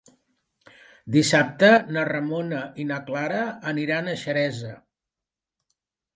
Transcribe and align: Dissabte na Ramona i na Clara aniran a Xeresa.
Dissabte 1.15 1.69
na 1.97 2.05
Ramona 2.09 2.63
i 2.85 2.87
na 2.93 2.99
Clara 3.11 3.45
aniran 3.75 4.09
a 4.15 4.19
Xeresa. 4.25 4.75